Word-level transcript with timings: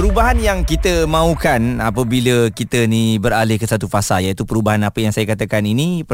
Perubahan 0.00 0.40
yang 0.40 0.64
kita 0.64 1.04
mahukan 1.04 1.76
apabila 1.76 2.48
kita 2.48 2.88
ni 2.88 3.20
beralih 3.20 3.60
ke 3.60 3.68
satu 3.68 3.84
fasa 3.84 4.16
iaitu 4.24 4.48
perubahan 4.48 4.80
apa 4.80 4.96
yang 4.96 5.12
saya 5.12 5.28
katakan 5.28 5.60
ini 5.60 6.08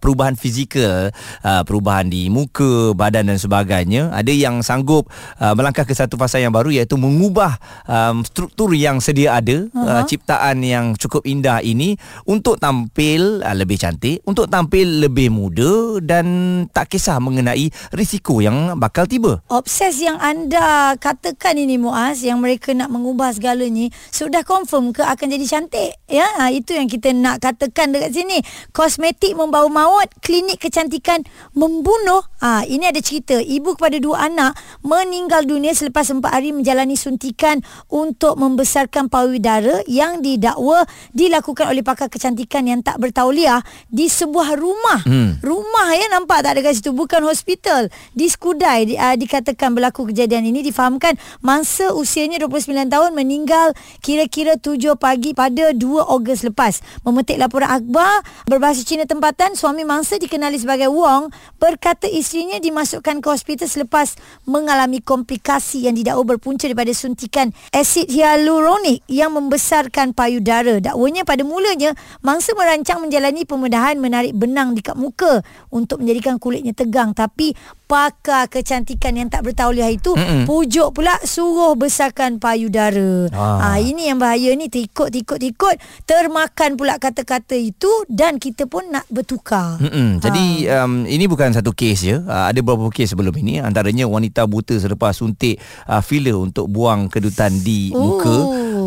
perubahan 0.00 0.40
fizikal, 0.40 1.12
uh, 1.44 1.60
perubahan 1.60 2.08
di 2.08 2.32
muka, 2.32 2.96
badan 2.96 3.28
dan 3.28 3.36
sebagainya. 3.36 4.08
Ada 4.16 4.32
yang 4.32 4.64
sanggup 4.64 5.12
uh, 5.36 5.52
melangkah 5.52 5.84
ke 5.84 5.92
satu 5.92 6.16
fasa 6.16 6.40
yang 6.40 6.48
baru 6.48 6.72
iaitu 6.72 6.96
mengubah 6.96 7.60
um, 7.84 8.24
struktur 8.24 8.72
yang 8.72 9.04
sedia 9.04 9.36
ada, 9.36 9.68
uh-huh. 9.68 10.08
ciptaan 10.08 10.64
yang 10.64 10.96
cukup 10.96 11.20
indah 11.28 11.60
ini 11.60 12.00
untuk 12.24 12.56
tampil 12.56 13.44
lebih 13.44 13.76
cantik, 13.76 14.24
untuk 14.24 14.48
tampil 14.48 15.04
lebih 15.04 15.28
muda 15.28 16.00
dan 16.00 16.24
tak 16.72 16.88
kisah 16.88 17.20
mengenai 17.20 17.68
risiko 17.92 18.40
yang 18.40 18.80
bakal 18.80 19.04
tiba. 19.04 19.44
Obses 19.52 20.00
yang 20.00 20.16
anda 20.24 20.96
katakan 20.96 21.60
ini 21.60 21.76
Muaz 21.76 22.24
yang 22.24 22.40
mereka 22.40 22.72
nak 22.72 22.88
mengubah 22.88 23.25
ubah 23.26 23.34
segalanya 23.34 23.90
sudah 24.14 24.46
confirm 24.46 24.94
ke 24.94 25.02
akan 25.02 25.26
jadi 25.34 25.46
cantik? 25.50 25.90
Ya 26.06 26.30
ha, 26.38 26.54
itu 26.54 26.78
yang 26.78 26.86
kita 26.86 27.10
nak 27.10 27.42
katakan 27.42 27.90
dekat 27.90 28.14
sini. 28.14 28.38
Kosmetik 28.70 29.34
membawa 29.34 29.66
maut 29.66 30.06
klinik 30.22 30.62
kecantikan 30.62 31.26
membunuh. 31.58 32.22
Ha, 32.38 32.62
ini 32.70 32.86
ada 32.86 33.02
cerita. 33.02 33.34
Ibu 33.34 33.74
kepada 33.74 33.98
dua 33.98 34.30
anak 34.30 34.54
meninggal 34.86 35.42
dunia 35.42 35.74
selepas 35.74 36.06
empat 36.06 36.38
hari 36.38 36.54
menjalani 36.54 36.94
suntikan 36.94 37.58
untuk 37.90 38.38
membesarkan 38.38 39.10
payudara 39.10 39.82
yang 39.90 40.22
didakwa 40.22 40.86
dilakukan 41.10 41.66
oleh 41.66 41.82
pakar 41.82 42.06
kecantikan 42.06 42.70
yang 42.70 42.86
tak 42.86 43.02
bertauliah 43.02 43.58
di 43.90 44.06
sebuah 44.06 44.54
rumah. 44.54 45.02
Hmm. 45.02 45.42
rumah 45.42 45.98
ya 45.98 46.06
nampak 46.14 46.46
tak 46.46 46.54
ada 46.54 46.60
kat 46.62 46.78
situ? 46.78 46.94
Bukan 46.94 47.26
hospital. 47.26 47.90
Di 48.14 48.30
Skudai 48.30 48.86
di, 48.86 48.94
uh, 48.94 49.18
dikatakan 49.18 49.74
berlaku 49.74 50.14
kejadian 50.14 50.46
ini. 50.46 50.62
Difahamkan 50.62 51.18
mangsa 51.42 51.90
usianya 51.90 52.38
29 52.38 52.86
tahun 52.86 53.05
tahun 53.06 53.22
meninggal 53.22 53.70
kira-kira 54.02 54.58
7 54.58 54.98
pagi 54.98 55.30
pada 55.30 55.70
2 55.70 55.78
Ogos 56.10 56.42
lepas. 56.42 56.82
Memetik 57.06 57.38
laporan 57.38 57.70
akhbar 57.70 58.26
berbahasa 58.50 58.82
Cina 58.82 59.06
tempatan, 59.06 59.54
suami 59.54 59.86
mangsa 59.86 60.18
dikenali 60.18 60.58
sebagai 60.58 60.90
Wong 60.90 61.30
berkata 61.62 62.10
isterinya 62.10 62.58
dimasukkan 62.58 63.22
ke 63.22 63.28
hospital 63.30 63.70
selepas 63.70 64.18
mengalami 64.42 64.98
komplikasi 64.98 65.86
yang 65.86 65.94
didakwa 65.94 66.34
berpunca 66.34 66.66
daripada 66.66 66.90
suntikan 66.90 67.54
asid 67.70 68.10
hyaluronik 68.10 69.06
yang 69.06 69.30
membesarkan 69.38 70.10
payudara. 70.10 70.82
Dakwanya 70.82 71.22
pada 71.22 71.46
mulanya 71.46 71.94
mangsa 72.26 72.58
merancang 72.58 73.06
menjalani 73.06 73.46
pembedahan 73.46 74.02
menarik 74.02 74.34
benang 74.34 74.74
di 74.74 74.82
kat 74.82 74.98
muka 74.98 75.46
untuk 75.70 76.02
menjadikan 76.02 76.42
kulitnya 76.42 76.74
tegang 76.74 77.14
tapi 77.14 77.54
pakar 77.86 78.50
kecantikan 78.50 79.14
yang 79.14 79.30
tak 79.30 79.46
bertauliah 79.46 79.88
itu 79.90 80.12
Mm-mm. 80.12 80.44
pujuk 80.44 80.90
pula 80.90 81.14
suruh 81.22 81.78
besarkan 81.78 82.42
payudara. 82.42 83.30
Ah. 83.30 83.78
Ha, 83.78 83.78
ini 83.78 84.10
yang 84.10 84.18
bahaya 84.18 84.52
ni 84.58 84.66
tikut 84.66 85.14
tikut 85.14 85.38
tikut 85.38 85.78
termakan 86.02 86.74
pula 86.74 86.98
kata-kata 86.98 87.54
itu 87.54 87.88
dan 88.10 88.42
kita 88.42 88.66
pun 88.66 88.90
nak 88.90 89.06
bertukar. 89.06 89.78
Mm-mm. 89.78 90.18
Jadi 90.18 90.66
ha. 90.66 90.84
um, 90.84 91.06
ini 91.06 91.30
bukan 91.30 91.54
satu 91.54 91.70
kes 91.70 91.98
je. 92.02 92.18
Uh, 92.18 92.50
ada 92.50 92.58
beberapa 92.58 92.90
kes 92.90 93.14
sebelum 93.14 93.32
ini 93.38 93.62
antaranya 93.62 94.10
wanita 94.10 94.44
buta 94.50 94.74
selepas 94.76 95.14
suntik 95.14 95.62
uh, 95.86 96.02
filler 96.02 96.34
untuk 96.34 96.66
buang 96.66 97.06
kedutan 97.06 97.54
di 97.62 97.94
Ooh. 97.94 98.18
muka. 98.18 98.36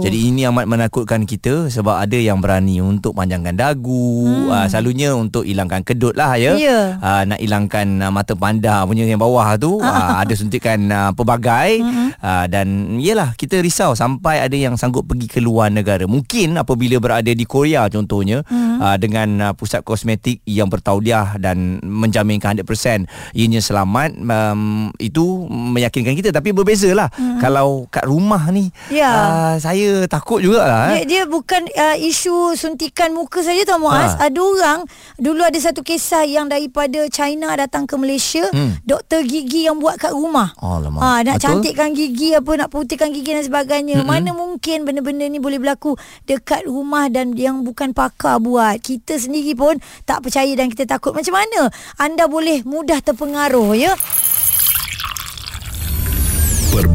Jadi 0.04 0.32
ini 0.32 0.46
amat 0.48 0.66
menakutkan 0.70 1.24
kita 1.26 1.68
sebab 1.68 2.00
ada 2.00 2.16
yang 2.16 2.40
berani 2.40 2.80
untuk 2.80 3.18
panjangkan 3.18 3.56
dagu, 3.58 4.28
hmm. 4.28 4.52
uh, 4.52 4.66
selalunya 4.70 5.16
untuk 5.18 5.44
hilangkan 5.44 5.82
kedut 5.82 6.14
lah 6.14 6.38
ya. 6.38 6.56
Yeah. 6.56 7.02
Uh, 7.02 7.24
nak 7.26 7.40
hilangkan 7.42 7.88
uh, 8.06 8.12
mata 8.14 8.38
panda 8.38 8.86
punya 8.86 9.04
yang 9.10 9.20
bawah 9.20 9.58
tu, 9.58 9.82
uh, 9.82 10.14
ada 10.22 10.34
suntikan 10.38 10.80
uh, 10.92 11.12
pelbagai 11.16 11.82
hmm. 11.82 12.10
uh, 12.22 12.46
dan 12.46 13.00
iyalah 13.02 13.34
kita 13.34 13.60
risau 13.60 13.98
sampai 13.98 14.44
ada 14.44 14.56
yang 14.56 14.78
sanggup 14.78 15.10
pergi 15.10 15.26
ke 15.26 15.40
luar 15.42 15.74
negara. 15.74 16.06
Mungkin 16.06 16.56
apabila 16.60 17.02
berada 17.02 17.32
di 17.34 17.46
Korea 17.50 17.90
contohnya 17.90 18.46
hmm. 18.46 18.78
uh, 18.78 18.98
dengan 19.02 19.28
uh, 19.50 19.54
pusat 19.58 19.82
kosmetik 19.82 20.46
yang 20.46 20.70
bertauliah 20.70 21.36
dan 21.42 21.82
menjaminkan 21.82 22.60
100% 22.60 23.10
ianya 23.34 23.62
selamat 23.64 24.14
um, 24.22 24.94
itu 25.02 25.50
meyakinkan 25.50 26.14
kita 26.14 26.30
tapi 26.30 26.54
berbezalah 26.54 27.10
hmm. 27.14 27.40
kalau 27.42 27.90
kat 27.90 28.06
rumah 28.06 28.50
ni 28.54 28.70
yeah. 28.94 29.14
uh, 29.14 29.56
saya 29.58 29.89
takut 30.08 30.40
jugalah 30.42 30.96
eh. 30.96 31.04
dia, 31.04 31.06
dia 31.06 31.22
bukan 31.30 31.68
uh, 31.70 31.98
isu 32.00 32.56
suntikan 32.56 33.12
muka 33.14 33.42
saja 33.44 33.62
tau 33.68 33.80
Muaz 33.82 34.16
ha. 34.16 34.28
ada 34.30 34.40
orang 34.40 34.80
dulu 35.20 35.44
ada 35.44 35.56
satu 35.60 35.82
kisah 35.82 36.24
yang 36.26 36.48
daripada 36.48 37.06
China 37.12 37.52
datang 37.56 37.86
ke 37.90 37.96
Malaysia 37.96 38.48
hmm. 38.50 38.84
doktor 38.84 39.24
gigi 39.26 39.68
yang 39.68 39.78
buat 39.78 40.00
kat 40.00 40.14
rumah 40.16 40.54
Alamak. 40.60 41.02
ha, 41.02 41.10
nak 41.24 41.38
Betul? 41.38 41.46
cantikkan 41.62 41.90
gigi 41.94 42.36
apa 42.36 42.52
nak 42.56 42.70
putihkan 42.72 43.10
gigi 43.12 43.32
dan 43.36 43.46
sebagainya 43.46 44.02
Mm-mm. 44.02 44.10
mana 44.10 44.32
mungkin 44.32 44.88
benda-benda 44.88 45.26
ni 45.28 45.38
boleh 45.42 45.60
berlaku 45.60 45.96
dekat 46.26 46.66
rumah 46.66 47.08
dan 47.12 47.36
yang 47.36 47.62
bukan 47.62 47.92
pakar 47.94 48.40
buat 48.40 48.80
kita 48.82 49.18
sendiri 49.20 49.54
pun 49.54 49.78
tak 50.06 50.24
percaya 50.26 50.52
dan 50.56 50.72
kita 50.72 50.86
takut 50.90 51.12
macam 51.12 51.36
mana 51.36 51.70
anda 52.00 52.26
boleh 52.26 52.64
mudah 52.64 53.02
terpengaruh 53.04 53.76
ya 53.76 53.94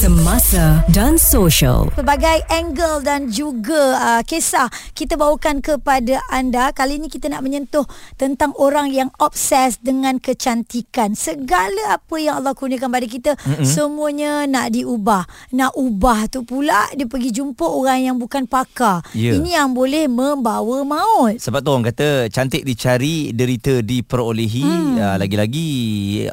semasa 0.00 0.80
dan 0.96 1.20
social. 1.20 1.92
Pelbagai 1.92 2.48
angle 2.48 3.04
dan 3.04 3.28
juga 3.28 4.00
uh, 4.00 4.22
kisah 4.24 4.72
kita 4.96 5.20
bawakan 5.20 5.60
kepada 5.60 6.24
anda. 6.32 6.72
Kali 6.72 6.96
ini 6.96 7.12
kita 7.12 7.28
nak 7.28 7.44
menyentuh 7.44 7.84
tentang 8.16 8.56
orang 8.56 8.88
yang 8.88 9.12
obses 9.20 9.76
dengan 9.76 10.16
kecantikan. 10.16 11.12
Segala 11.12 12.00
apa 12.00 12.16
yang 12.16 12.40
Allah 12.40 12.56
kurniakan 12.56 12.88
pada 12.88 13.04
kita 13.04 13.36
mm-hmm. 13.36 13.68
semuanya 13.68 14.48
nak 14.48 14.72
diubah. 14.72 15.28
Nak 15.52 15.76
ubah 15.76 16.32
tu 16.32 16.48
pula 16.48 16.88
dia 16.96 17.04
pergi 17.04 17.36
jumpa 17.36 17.68
orang 17.68 18.00
yang 18.00 18.16
bukan 18.16 18.48
pakar. 18.48 19.04
Yeah. 19.12 19.36
Ini 19.36 19.60
yang 19.60 19.76
boleh 19.76 20.08
membawa 20.08 20.80
maut. 20.80 21.36
Sebab 21.36 21.60
tu 21.60 21.76
orang 21.76 21.92
kata 21.92 22.32
cantik 22.32 22.64
dicari, 22.64 23.36
derita 23.36 23.84
diperolehi. 23.84 24.64
Hmm. 24.64 24.96
Uh, 24.96 25.16
lagi-lagi 25.20 25.68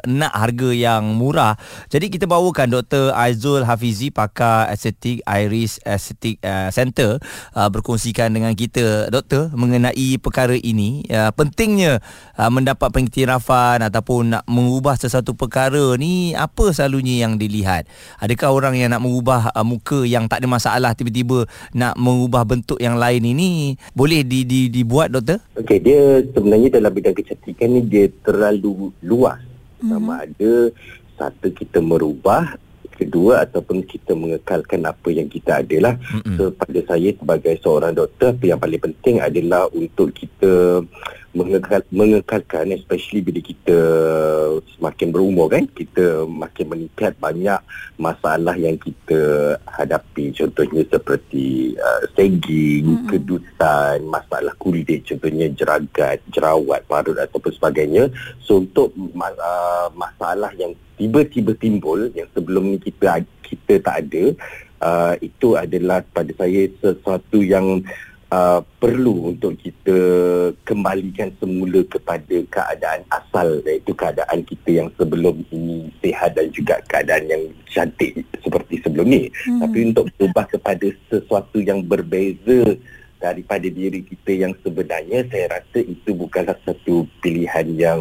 nak 0.08 0.32
harga 0.32 0.72
yang 0.72 1.20
murah. 1.20 1.52
Jadi 1.92 2.08
kita 2.08 2.24
bawakan 2.24 2.72
Dr. 2.72 3.12
Aizul 3.12 3.57
Abdul 3.58 3.74
Hafizi 3.74 4.14
pakar 4.14 4.70
estetik 4.70 5.18
Iris 5.26 5.82
Estetik 5.82 6.38
uh, 6.46 6.70
Center 6.70 7.18
uh, 7.58 7.66
berkongsikan 7.66 8.30
dengan 8.30 8.54
kita 8.54 9.10
doktor 9.10 9.50
mengenai 9.50 10.14
perkara 10.22 10.54
ini. 10.54 11.02
Uh, 11.10 11.34
pentingnya 11.34 11.98
uh, 12.38 12.46
mendapat 12.54 12.94
pengiktirafan 12.94 13.82
ataupun 13.82 14.38
nak 14.38 14.46
mengubah 14.46 14.94
sesuatu 14.94 15.34
perkara 15.34 15.98
ni 15.98 16.38
apa 16.38 16.70
selalunya 16.70 17.26
yang 17.26 17.34
dilihat? 17.34 17.90
Adakah 18.22 18.54
orang 18.54 18.78
yang 18.78 18.94
nak 18.94 19.02
mengubah 19.02 19.50
uh, 19.50 19.66
muka 19.66 20.06
yang 20.06 20.30
tak 20.30 20.46
ada 20.46 20.46
masalah 20.46 20.94
tiba-tiba 20.94 21.50
nak 21.74 21.98
mengubah 21.98 22.46
bentuk 22.46 22.78
yang 22.78 22.94
lain 22.94 23.26
ini 23.26 23.74
boleh 23.90 24.22
di, 24.22 24.46
di, 24.46 24.70
dibuat 24.70 25.10
doktor? 25.10 25.42
Okey 25.58 25.82
dia 25.82 26.22
sebenarnya 26.30 26.78
dalam 26.78 26.94
bidang 26.94 27.18
kecantikan 27.18 27.74
ni 27.74 27.82
dia 27.82 28.06
terlalu 28.22 28.94
luas. 29.02 29.42
Sama 29.82 29.98
mm-hmm. 29.98 30.26
ada 30.30 30.52
satu 31.18 31.50
kita 31.50 31.82
merubah 31.82 32.54
kedua 32.98 33.46
ataupun 33.46 33.86
kita 33.86 34.18
mengekalkan 34.18 34.82
apa 34.82 35.08
yang 35.14 35.30
kita 35.30 35.62
ada 35.62 35.76
lah. 35.78 35.94
So 36.34 36.50
pada 36.50 36.80
saya 36.82 37.14
sebagai 37.14 37.54
seorang 37.62 37.94
doktor 37.94 38.34
apa 38.34 38.44
yang 38.44 38.58
paling 38.58 38.82
penting 38.82 39.22
adalah 39.22 39.70
untuk 39.70 40.10
kita 40.10 40.82
mengekal, 41.36 41.84
mengekalkan 41.92 42.72
especially 42.72 43.20
bila 43.20 43.40
kita 43.44 43.78
semakin 44.76 45.08
berumur 45.12 45.52
kan 45.52 45.68
kita 45.68 46.24
makin 46.24 46.66
meningkat 46.72 47.12
banyak 47.20 47.60
masalah 48.00 48.56
yang 48.56 48.80
kita 48.80 49.54
hadapi 49.68 50.32
contohnya 50.32 50.82
seperti 50.88 51.76
uh, 51.76 52.02
sagging, 52.16 52.84
mm-hmm. 52.88 53.08
kedutan, 53.12 53.96
masalah 54.08 54.54
kulit 54.56 55.04
contohnya 55.04 55.52
jeragat, 55.52 56.18
jerawat, 56.32 56.80
parut 56.88 57.18
ataupun 57.20 57.52
sebagainya. 57.52 58.08
So 58.40 58.64
untuk 58.64 58.96
uh, 58.96 59.88
masalah 59.92 60.50
yang 60.56 60.72
tiba-tiba 60.96 61.54
timbul 61.54 62.10
yang 62.16 62.26
sebelum 62.32 62.74
ni 62.74 62.78
kita 62.80 63.22
kita 63.44 63.80
tak 63.80 63.96
ada 64.08 64.24
uh, 64.82 65.14
itu 65.22 65.54
adalah 65.54 66.02
pada 66.10 66.32
saya 66.34 66.66
sesuatu 66.82 67.38
yang 67.40 67.80
uh, 67.84 68.07
perlu 68.76 69.32
untuk 69.32 69.56
kita 69.56 69.98
kembalikan 70.68 71.32
semula 71.40 71.80
kepada 71.88 72.36
keadaan 72.52 73.00
asal 73.08 73.64
iaitu 73.64 73.96
keadaan 73.96 74.44
kita 74.44 74.84
yang 74.84 74.88
sebelum 75.00 75.40
ini 75.48 75.88
sihat 76.04 76.36
dan 76.36 76.52
juga 76.52 76.76
keadaan 76.92 77.24
yang 77.24 77.42
cantik 77.72 78.20
seperti 78.44 78.84
sebelum 78.84 79.08
ni 79.08 79.32
hmm. 79.32 79.64
tapi 79.64 79.78
untuk 79.88 80.12
berubah 80.20 80.44
kepada 80.44 80.86
sesuatu 81.08 81.56
yang 81.64 81.80
berbeza 81.80 82.76
daripada 83.18 83.66
diri 83.66 84.06
kita 84.06 84.46
yang 84.46 84.54
sebenarnya 84.62 85.26
saya 85.26 85.58
rasa 85.58 85.78
itu 85.82 86.10
bukanlah 86.14 86.54
satu 86.62 87.06
pilihan 87.18 87.66
yang 87.74 88.00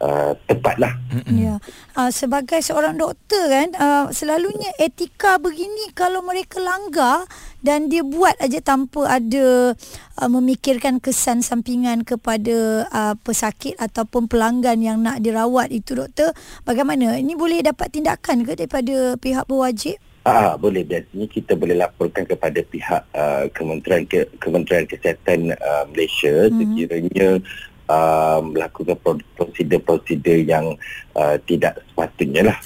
uh, 0.00 0.32
tepatlah. 0.48 0.96
Ya. 1.28 1.60
Uh, 1.94 2.10
sebagai 2.10 2.58
seorang 2.64 2.96
doktor 2.96 3.48
kan 3.48 3.68
uh, 3.76 4.04
selalunya 4.10 4.72
etika 4.80 5.36
begini 5.40 5.92
kalau 5.92 6.24
mereka 6.24 6.58
langgar 6.58 7.28
dan 7.64 7.88
dia 7.88 8.04
buat 8.04 8.36
aja 8.40 8.60
tanpa 8.60 9.20
ada 9.20 9.76
uh, 10.20 10.30
memikirkan 10.32 10.98
kesan 10.98 11.44
sampingan 11.44 12.02
kepada 12.02 12.88
uh, 12.88 13.14
pesakit 13.20 13.76
ataupun 13.80 14.26
pelanggan 14.28 14.80
yang 14.80 15.00
nak 15.00 15.20
dirawat 15.20 15.72
itu 15.72 15.96
doktor 15.96 16.32
bagaimana 16.68 17.16
ini 17.20 17.36
boleh 17.36 17.64
dapat 17.64 17.92
tindakan 17.92 18.44
ke 18.44 18.56
daripada 18.56 19.16
pihak 19.20 19.44
berwajib 19.48 19.96
Ah, 20.24 20.56
boleh 20.56 20.88
biasanya 20.88 21.28
kita 21.28 21.52
boleh 21.52 21.76
laporkan 21.76 22.24
kepada 22.24 22.56
pihak 22.64 23.02
uh, 23.12 23.44
Kementerian 23.52 24.08
Ke- 24.08 24.32
Kementerian 24.40 24.88
Kesihatan 24.88 25.52
uh, 25.52 25.84
Malaysia 25.92 26.48
mm-hmm. 26.48 26.56
sekiranya 26.64 27.28
uh, 27.92 28.40
melakukan 28.40 28.96
prosedur-prosedur 29.36 30.40
yang 30.48 30.80
uh, 31.12 31.36
tidak 31.44 31.76
sepatutnya 31.92 32.48
lah. 32.48 32.58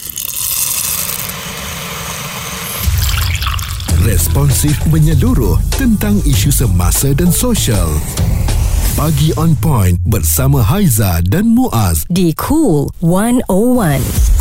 Responsif 4.06 4.78
menyeluruh 4.86 5.58
tentang 5.74 6.22
isu 6.22 6.54
semasa 6.54 7.10
dan 7.10 7.34
sosial. 7.34 7.90
Pagi 8.94 9.34
on 9.34 9.58
point 9.58 9.98
bersama 10.06 10.62
Haiza 10.62 11.26
dan 11.26 11.50
Muaz 11.50 12.06
di 12.06 12.30
Cool 12.38 12.86
101 13.02 14.37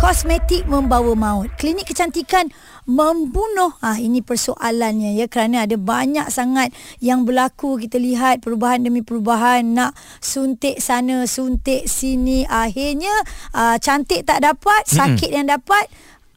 kosmetik 0.00 0.64
membawa 0.64 1.12
maut. 1.12 1.52
Klinik 1.60 1.84
kecantikan 1.84 2.48
membunuh. 2.88 3.76
Ah 3.84 4.00
ini 4.00 4.24
persoalannya 4.24 5.12
ya 5.12 5.28
kerana 5.28 5.68
ada 5.68 5.76
banyak 5.76 6.24
sangat 6.32 6.72
yang 7.04 7.28
berlaku 7.28 7.76
kita 7.76 8.00
lihat 8.00 8.40
perubahan 8.40 8.80
demi 8.80 9.04
perubahan 9.04 9.76
nak 9.76 9.92
suntik 10.24 10.80
sana 10.80 11.28
suntik 11.28 11.84
sini 11.84 12.48
akhirnya 12.48 13.12
ah, 13.52 13.76
cantik 13.76 14.24
tak 14.24 14.40
dapat 14.40 14.88
sakit 14.88 15.28
mm-hmm. 15.28 15.36
yang 15.36 15.46
dapat 15.52 15.84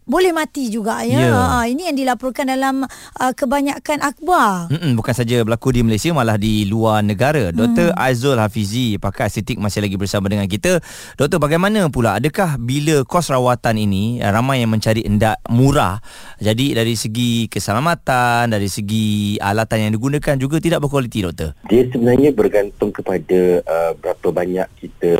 boleh 0.03 0.35
mati 0.35 0.67
juga 0.67 1.03
ya. 1.03 1.19
Yeah. 1.27 1.35
Ha, 1.35 1.65
ini 1.67 1.87
yang 1.91 1.97
dilaporkan 1.97 2.47
dalam 2.51 2.83
uh, 2.87 3.33
kebanyakan 3.33 4.03
akhbar. 4.03 4.71
Mm-mm, 4.71 4.99
bukan 4.99 5.13
saja 5.15 5.43
berlaku 5.43 5.75
di 5.75 5.81
Malaysia 5.83 6.11
malah 6.11 6.35
di 6.35 6.67
luar 6.67 7.03
negara. 7.03 7.51
Dr. 7.55 7.95
Mm. 7.95 7.99
Aizul 7.99 8.39
Hafizi 8.39 8.99
pakar 8.99 9.31
estetik 9.31 9.59
masih 9.59 9.83
lagi 9.83 9.95
bersama 9.95 10.27
dengan 10.27 10.47
kita. 10.47 10.83
Doktor 11.15 11.39
bagaimana 11.39 11.87
pula 11.87 12.19
adakah 12.19 12.59
bila 12.59 13.07
kos 13.07 13.31
rawatan 13.31 13.79
ini 13.79 14.19
uh, 14.19 14.31
ramai 14.31 14.63
yang 14.63 14.71
mencari 14.71 15.07
endak 15.07 15.39
murah. 15.47 16.03
Jadi 16.43 16.75
dari 16.75 16.95
segi 16.99 17.47
keselamatan, 17.47 18.51
dari 18.51 18.67
segi 18.67 19.39
alatan 19.39 19.87
yang 19.87 19.91
digunakan 19.95 20.35
juga 20.35 20.59
tidak 20.59 20.83
berkualiti 20.83 21.23
doktor. 21.23 21.55
Dia 21.71 21.87
sebenarnya 21.87 22.35
bergantung 22.35 22.91
kepada 22.91 23.63
uh, 23.63 23.91
berapa 23.95 24.27
banyak 24.29 24.67
kita 24.79 25.13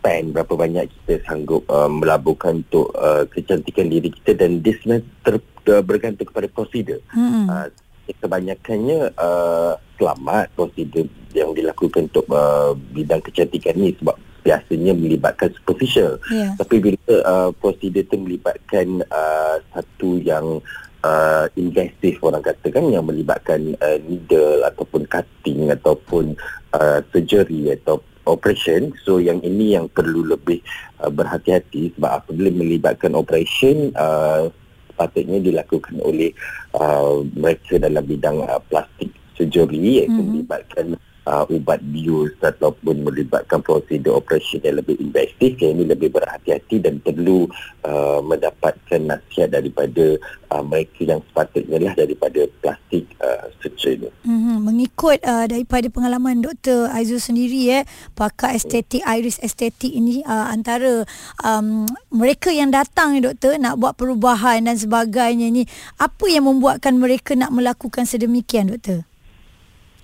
spend 0.00 0.32
berapa 0.32 0.56
banyak 0.56 0.88
kita 0.88 1.20
sanggup 1.28 1.68
uh, 1.68 1.86
melaburkan 1.92 2.64
untuk 2.64 2.88
uh, 2.96 3.28
kecantikan 3.28 3.92
diri 3.92 4.08
kita 4.08 4.32
dan 4.40 4.64
dia 4.64 4.72
sebenarnya 4.80 5.04
ter, 5.20 5.34
uh, 5.68 5.84
bergantung 5.84 6.26
kepada 6.32 6.48
prosedur. 6.48 7.04
Hmm. 7.12 7.46
Uh, 7.46 7.68
kebanyakannya 8.10 9.14
uh, 9.14 9.78
selamat 9.94 10.50
prosedur 10.58 11.06
yang 11.30 11.54
dilakukan 11.54 12.10
untuk 12.10 12.26
uh, 12.32 12.74
bidang 12.90 13.22
kecantikan 13.22 13.78
ni 13.78 13.94
sebab 13.94 14.18
biasanya 14.40 14.96
melibatkan 14.96 15.52
superficial. 15.54 16.18
Yeah. 16.32 16.56
Tapi 16.56 16.80
bila 16.80 17.14
uh, 17.22 17.50
prosedur 17.54 18.02
itu 18.02 18.16
melibatkan 18.18 19.04
uh, 19.12 19.62
satu 19.70 20.18
yang 20.18 20.64
uh, 21.04 21.46
invasive 21.54 22.18
orang 22.24 22.42
katakan 22.42 22.88
yang 22.88 23.06
melibatkan 23.06 23.76
uh, 23.78 23.98
needle 24.08 24.64
ataupun 24.66 25.06
cutting 25.06 25.70
ataupun 25.70 26.34
uh, 26.74 26.98
surgery 27.12 27.76
atau 27.76 28.00
operation 28.28 28.92
so 29.04 29.16
yang 29.22 29.40
ini 29.40 29.76
yang 29.78 29.86
perlu 29.88 30.26
lebih 30.26 30.60
uh, 31.00 31.08
berhati-hati 31.08 31.96
sebab 31.96 32.24
apabila 32.24 32.50
melibatkan 32.52 33.16
operation 33.16 33.92
uh, 33.96 34.52
sepatutnya 34.92 35.40
dilakukan 35.40 35.96
oleh 36.04 36.34
uh, 36.76 37.24
mereka 37.32 37.80
dalam 37.80 38.04
bidang 38.04 38.44
uh, 38.44 38.60
plastik 38.68 39.08
surgery 39.32 40.04
iaitu 40.04 40.12
mm-hmm. 40.12 40.28
melibatkan 40.44 40.86
uh, 41.30 41.44
ubat 41.46 41.78
bius 41.94 42.34
ataupun 42.42 43.06
melibatkan 43.06 43.62
prosedur 43.62 44.18
operasi 44.18 44.58
yang 44.66 44.82
lebih 44.82 44.98
invasif 44.98 45.54
yang 45.62 45.78
ini 45.78 45.86
lebih 45.86 46.10
berhati-hati 46.10 46.82
dan 46.82 46.98
perlu 46.98 47.46
uh, 47.86 48.18
mendapatkan 48.26 48.98
nasihat 49.06 49.54
daripada 49.54 50.18
uh, 50.50 50.62
mereka 50.66 51.06
yang 51.06 51.22
sepatutnya 51.30 51.78
lah 51.78 51.94
daripada 51.94 52.50
plastik 52.58 53.06
uh, 53.22 53.46
surgery. 53.62 54.10
Mm-hmm. 54.26 54.56
Mengikut 54.66 55.18
uh, 55.22 55.46
daripada 55.46 55.86
pengalaman 55.92 56.42
Dr. 56.42 56.90
Aizul 56.90 57.22
sendiri 57.22 57.70
eh, 57.70 57.82
pakar 58.18 58.58
estetik 58.58 59.04
iris 59.06 59.38
estetik 59.40 59.92
ini 59.92 60.26
uh, 60.26 60.50
antara 60.50 61.06
um, 61.46 61.86
mereka 62.10 62.50
yang 62.50 62.74
datang 62.74 63.14
ni 63.14 63.20
doktor 63.22 63.54
nak 63.60 63.78
buat 63.78 63.94
perubahan 63.94 64.66
dan 64.66 64.76
sebagainya 64.76 65.52
ni 65.52 65.68
apa 66.00 66.26
yang 66.26 66.48
membuatkan 66.48 66.96
mereka 66.98 67.36
nak 67.38 67.54
melakukan 67.54 68.08
sedemikian 68.08 68.72
doktor? 68.72 69.09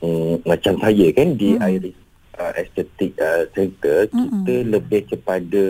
Um, 0.02 0.40
macam 0.44 0.76
saya 0.80 1.06
kan 1.12 1.36
di 1.36 1.56
mm. 1.56 1.62
Iris 1.62 1.96
uh, 2.38 2.52
Aesthetic 2.56 3.12
uh, 3.20 3.44
Center 3.52 4.08
mm-hmm. 4.12 4.44
kita 4.44 4.54
lebih 4.68 5.02
kepada 5.08 5.64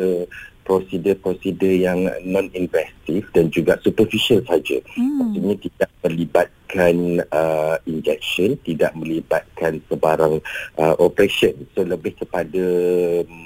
prosedur-prosedur 0.66 1.78
yang 1.78 2.10
non-invasive 2.26 3.22
dan 3.30 3.46
juga 3.54 3.78
superficial 3.86 4.42
saja. 4.50 4.82
Mm. 4.98 5.14
Maksudnya 5.22 5.56
tidak 5.62 5.90
melibatkan 6.02 6.94
uh, 7.30 7.78
injection, 7.86 8.58
tidak 8.66 8.90
melibatkan 8.98 9.78
sebarang 9.86 10.42
uh, 10.82 10.94
operation. 10.98 11.54
So 11.78 11.86
lebih 11.86 12.18
kepada 12.18 12.66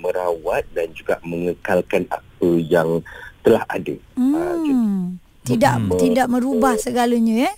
merawat 0.00 0.64
dan 0.72 0.96
juga 0.96 1.20
mengekalkan 1.20 2.08
apa 2.08 2.48
yang 2.56 3.04
telah 3.44 3.68
ada. 3.68 3.94
Mm. 4.16 4.32
Uh, 4.32 4.56
tidak 5.44 5.76
mm. 5.76 6.00
tidak 6.00 6.26
merubah 6.32 6.80
segalanya 6.80 7.52
eh? 7.52 7.54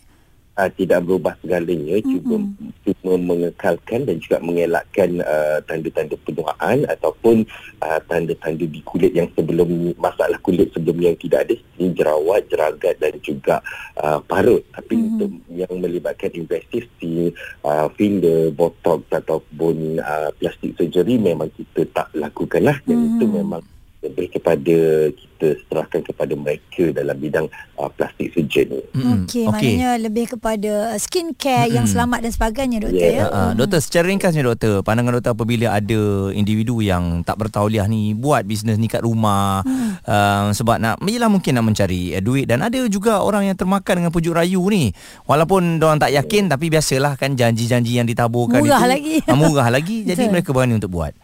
Uh, 0.59 0.71
tidak 0.77 1.05
berubah 1.05 1.35
segalanya 1.41 2.01
mm-hmm. 2.01 2.13
cuma 2.21 2.37
cuma 2.83 3.15
mengekalkan 3.19 4.05
dan 4.05 4.17
juga 4.21 4.37
mengelakkan 4.43 5.11
uh, 5.25 5.59
tanda-tanda 5.65 6.17
penuaan 6.27 6.85
ataupun 6.89 7.47
uh, 7.81 8.01
tanda-tanda 8.09 8.65
di 8.67 8.81
kulit 8.85 9.13
yang 9.17 9.29
sebelum 9.33 9.97
masalah 9.97 10.37
kulit 10.45 10.69
sebelum 10.75 10.99
yang 11.01 11.17
tidak 11.17 11.49
ada 11.49 11.55
seperti 11.57 11.87
jerawat, 11.97 12.43
jeragat 12.49 12.95
dan 13.01 13.15
juga 13.25 13.57
uh, 14.01 14.19
parut 14.25 14.63
tapi 14.77 14.95
mm-hmm. 14.99 15.09
untuk 15.17 15.31
yang 15.53 15.75
melibatkan 15.81 16.31
invasive 16.37 16.87
si 17.01 17.33
uh, 17.65 17.89
filler, 17.97 18.53
botox 18.53 19.05
ataupun 19.13 20.01
uh, 20.01 20.31
plastik 20.37 20.77
surgery 20.77 21.17
memang 21.17 21.49
kita 21.57 21.89
tak 21.93 22.09
lakukanlah 22.13 22.77
dan 22.85 22.97
mm-hmm. 22.97 23.17
itu 23.19 23.27
memang 23.29 23.63
lebih 24.03 24.35
kepada 24.35 24.77
kita 25.15 25.47
serahkan 25.71 26.03
kepada 26.03 26.35
mereka 26.35 26.91
dalam 26.91 27.15
bidang 27.19 27.47
uh, 27.79 27.91
plastik 27.95 28.35
surgeon. 28.35 28.83
Mm. 28.95 29.27
Okey, 29.27 29.47
okay. 29.47 29.47
maknanya 29.47 29.91
lebih 29.99 30.35
kepada 30.35 30.95
uh, 30.95 30.99
skin 30.99 31.35
care 31.39 31.71
mm. 31.71 31.75
yang 31.79 31.87
selamat 31.87 32.27
dan 32.27 32.33
sebagainya 32.35 32.79
doktor 32.83 33.11
yeah. 33.11 33.27
ya. 33.27 33.31
Uh, 33.31 33.53
doktor 33.55 33.79
secara 33.79 34.11
ringkasnya 34.11 34.43
doktor, 34.43 34.83
pandangan 34.83 35.19
doktor 35.19 35.33
apabila 35.39 35.71
ada 35.71 36.31
individu 36.35 36.83
yang 36.83 37.23
tak 37.23 37.39
bertauliah 37.39 37.87
ni 37.87 38.15
buat 38.15 38.43
bisnes 38.43 38.79
ni 38.79 38.91
kat 38.91 39.07
rumah 39.07 39.63
mm. 39.63 40.03
uh, 40.07 40.51
sebab 40.51 40.83
nak 40.83 40.99
yalah 41.07 41.31
mungkin 41.31 41.55
nak 41.55 41.67
mencari 41.71 42.19
uh, 42.19 42.23
duit 42.23 42.51
dan 42.51 42.63
ada 42.67 42.83
juga 42.91 43.23
orang 43.23 43.47
yang 43.47 43.57
termakan 43.59 44.03
dengan 44.03 44.11
pujuk 44.11 44.35
rayu 44.35 44.63
ni. 44.67 44.91
Walaupun 45.31 45.79
orang 45.79 46.03
tak 46.03 46.11
yakin 46.11 46.51
yeah. 46.51 46.53
tapi 46.59 46.67
biasalah 46.75 47.15
kan 47.15 47.39
janji-janji 47.39 48.03
yang 48.03 48.07
ditaburkan 48.07 48.63
murah 48.63 48.83
itu 48.83 48.91
lagi. 48.99 49.17
Uh, 49.31 49.39
murah 49.39 49.69
lagi. 49.71 49.97
Jadi 50.11 50.27
mereka 50.27 50.51
berani 50.51 50.75
untuk 50.75 50.91
buat. 50.91 51.15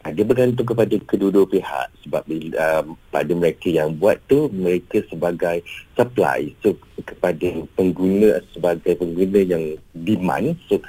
Ah, 0.00 0.16
dia 0.16 0.24
bergantung 0.24 0.64
kepada 0.64 0.96
kedua-dua 1.04 1.44
pihak. 1.44 1.88
Sebab 2.08 2.24
um, 2.24 2.96
pada 3.12 3.32
mereka 3.36 3.68
yang 3.68 3.92
buat 4.00 4.16
tu 4.32 4.48
mereka 4.48 5.04
sebagai 5.12 5.60
supply. 5.92 6.56
So 6.64 6.72
kepada 7.04 7.52
pengguna 7.76 8.40
sebagai 8.56 8.96
pengguna 8.96 9.44
yang 9.44 9.76
demand 9.92 10.56
so 10.72 10.80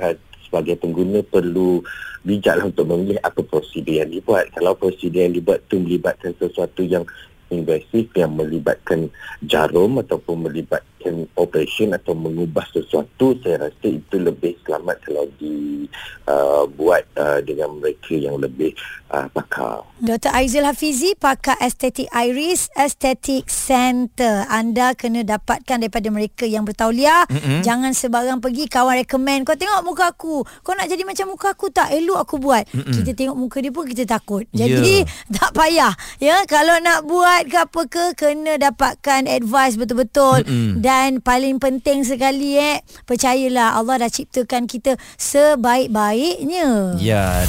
sebagai 0.48 0.80
pengguna 0.80 1.24
perlu 1.28 1.84
bijaklah 2.24 2.72
untuk 2.72 2.88
memilih 2.88 3.20
apa 3.24 3.44
prosedur 3.44 4.00
yang 4.00 4.12
dibuat. 4.12 4.48
Kalau 4.56 4.80
prosedur 4.80 5.28
yang 5.28 5.36
dibuat 5.36 5.60
tu 5.68 5.84
melibatkan 5.84 6.32
sesuatu 6.40 6.84
yang 6.88 7.04
invasif 7.52 8.08
yang 8.16 8.32
melibatkan 8.32 9.12
jarum 9.44 10.00
ataupun 10.00 10.48
melibatkan 10.48 10.91
operation 11.34 11.98
atau 11.98 12.14
mengubah 12.14 12.64
sesuatu 12.70 13.34
saya 13.42 13.66
rasa 13.68 13.88
itu 13.90 14.16
lebih 14.22 14.54
selamat 14.62 15.02
kalau 15.02 15.26
dibuat 15.42 17.04
uh, 17.18 17.22
uh, 17.22 17.40
dengan 17.42 17.82
mereka 17.82 18.14
yang 18.14 18.38
lebih 18.38 18.78
uh, 19.10 19.26
pakar. 19.34 19.82
Dr. 19.98 20.30
Aizil 20.34 20.66
Hafizi, 20.66 21.18
pakar 21.18 21.58
estetik 21.64 22.06
Iris 22.14 22.70
Estetik 22.78 23.50
Center. 23.50 24.46
Anda 24.46 24.94
kena 24.94 25.26
dapatkan 25.26 25.82
daripada 25.82 26.14
mereka 26.14 26.46
yang 26.46 26.62
bertauliah. 26.62 27.26
Mm-hmm. 27.26 27.66
Jangan 27.66 27.92
sebarang 27.98 28.40
pergi 28.44 28.70
kawan 28.70 29.02
rekomen. 29.02 29.48
Kau 29.48 29.58
tengok 29.58 29.82
muka 29.82 30.14
aku. 30.14 30.46
Kau 30.62 30.74
nak 30.78 30.90
jadi 30.90 31.02
macam 31.08 31.34
muka 31.34 31.58
aku 31.58 31.74
tak? 31.74 31.90
Elok 31.90 32.20
aku 32.22 32.38
buat. 32.38 32.70
Mm-hmm. 32.70 32.94
Kita 33.02 33.12
tengok 33.18 33.38
muka 33.38 33.58
dia 33.64 33.74
pun 33.74 33.86
kita 33.90 34.04
takut. 34.06 34.46
Jadi 34.54 35.06
yeah. 35.06 35.34
tak 35.42 35.52
payah. 35.58 35.94
Ya, 36.22 36.38
kalau 36.46 36.78
nak 36.82 37.06
buat 37.08 37.22
buat 37.32 37.48
ke 37.48 37.58
apa 37.64 37.82
ke 37.88 38.06
kena 38.20 38.54
dapatkan 38.60 39.24
advice 39.24 39.80
betul-betul 39.80 40.44
mm-hmm. 40.44 40.84
dan 40.84 40.91
paling 41.24 41.58
penting 41.58 42.04
sekali 42.04 42.60
eh 42.60 42.84
percayalah 43.08 43.80
Allah 43.80 44.06
dah 44.08 44.12
ciptakan 44.12 44.68
kita 44.68 45.00
sebaik-baiknya. 45.16 47.00
Ya. 47.00 47.48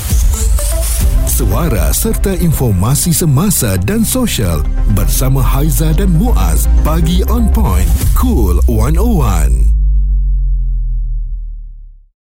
suara 1.32 1.90
serta 1.90 2.36
informasi 2.38 3.10
semasa 3.10 3.74
dan 3.80 4.04
sosial 4.06 4.62
bersama 4.94 5.40
Haiza 5.42 5.90
dan 5.96 6.12
Muaz. 6.14 6.70
Pagi 6.86 7.24
on 7.26 7.50
point. 7.50 7.88
Cool 8.14 8.60
101. 8.68 9.81